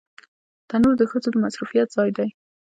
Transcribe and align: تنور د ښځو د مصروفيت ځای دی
تنور 0.69 0.95
د 0.97 1.03
ښځو 1.11 1.29
د 1.31 1.35
مصروفيت 1.43 1.87
ځای 1.95 2.09
دی 2.17 2.29